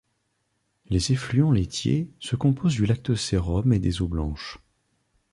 [0.87, 4.57] Les effluents laitiers se composent du lactosérum et des eaux blanches.